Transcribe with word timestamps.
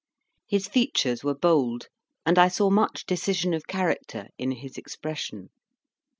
His 0.47 0.67
features 0.67 1.23
were 1.23 1.35
bold, 1.37 1.85
and 2.25 2.39
I 2.39 2.47
saw 2.47 2.71
much 2.71 3.05
decision 3.05 3.53
of 3.53 3.67
character 3.67 4.29
in 4.35 4.49
his 4.53 4.75
expression. 4.75 5.49